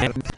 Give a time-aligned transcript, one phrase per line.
[0.00, 0.37] and